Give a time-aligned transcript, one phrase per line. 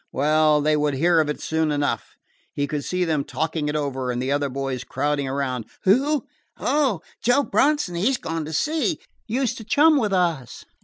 [0.11, 2.17] Well, they would hear of it soon enough.
[2.55, 5.67] He could see them talking it over, and the other boys crowding around.
[5.83, 6.25] "Who?"
[6.57, 8.99] "Oh, Joe Bronson; he 's gone to sea.
[9.27, 10.65] Used to chum with us."